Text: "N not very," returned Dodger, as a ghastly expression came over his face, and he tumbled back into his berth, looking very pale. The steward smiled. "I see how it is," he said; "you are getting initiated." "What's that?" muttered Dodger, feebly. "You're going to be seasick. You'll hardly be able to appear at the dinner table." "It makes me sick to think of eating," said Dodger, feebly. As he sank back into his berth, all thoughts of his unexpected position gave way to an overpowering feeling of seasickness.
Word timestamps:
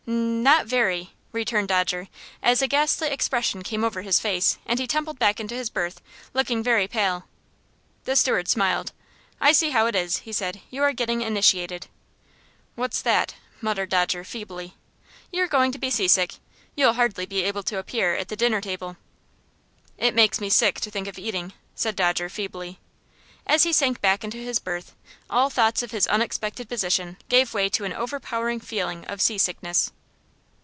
"N 0.07 0.41
not 0.43 0.65
very," 0.65 1.11
returned 1.31 1.69
Dodger, 1.69 2.07
as 2.41 2.61
a 2.61 2.67
ghastly 2.67 3.09
expression 3.09 3.61
came 3.61 3.83
over 3.83 4.01
his 4.01 4.19
face, 4.19 4.57
and 4.65 4.79
he 4.79 4.87
tumbled 4.87 5.19
back 5.19 5.39
into 5.39 5.55
his 5.55 5.69
berth, 5.69 6.01
looking 6.33 6.61
very 6.63 6.87
pale. 6.87 7.25
The 8.03 8.15
steward 8.15 8.49
smiled. 8.49 8.91
"I 9.39 9.51
see 9.53 9.69
how 9.69 9.85
it 9.85 9.95
is," 9.95 10.17
he 10.17 10.33
said; 10.33 10.59
"you 10.71 10.81
are 10.83 10.91
getting 10.91 11.21
initiated." 11.21 11.87
"What's 12.75 13.01
that?" 13.03 13.35
muttered 13.61 13.89
Dodger, 13.89 14.25
feebly. 14.25 14.75
"You're 15.31 15.47
going 15.47 15.71
to 15.71 15.77
be 15.77 15.91
seasick. 15.91 16.35
You'll 16.75 16.93
hardly 16.93 17.27
be 17.27 17.43
able 17.43 17.63
to 17.63 17.77
appear 17.77 18.15
at 18.15 18.27
the 18.27 18.35
dinner 18.35 18.59
table." 18.59 18.97
"It 19.97 20.15
makes 20.15 20.41
me 20.41 20.49
sick 20.49 20.81
to 20.81 20.91
think 20.91 21.07
of 21.07 21.19
eating," 21.19 21.53
said 21.75 21.95
Dodger, 21.95 22.27
feebly. 22.27 22.79
As 23.47 23.63
he 23.63 23.71
sank 23.71 24.01
back 24.01 24.23
into 24.23 24.37
his 24.37 24.59
berth, 24.59 24.93
all 25.29 25.49
thoughts 25.49 25.81
of 25.81 25.91
his 25.91 26.07
unexpected 26.07 26.67
position 26.67 27.17
gave 27.29 27.53
way 27.53 27.69
to 27.69 27.85
an 27.85 27.93
overpowering 27.93 28.59
feeling 28.59 29.05
of 29.05 29.21
seasickness. 29.21 29.91